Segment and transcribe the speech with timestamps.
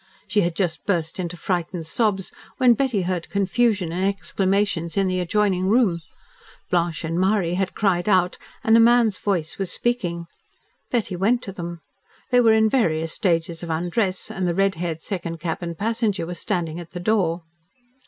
[0.27, 5.19] She had just burst into frightened sobs, when Betty heard confusion and exclamations in the
[5.19, 6.01] adjoining room.
[6.71, 10.25] Blanche and Marie had cried out, and a man's voice was speaking.
[10.89, 11.81] Betty went to them.
[12.31, 16.39] They were in various stages of undress, and the red haired second cabin passenger was
[16.39, 17.43] standing at the door.